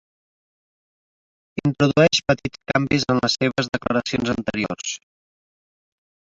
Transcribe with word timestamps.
Introdueix 1.67 2.23
petits 2.31 2.61
canvis 2.73 3.07
en 3.17 3.23
les 3.27 3.37
seves 3.45 3.71
declaracions 3.79 4.35
anteriors. 4.37 4.99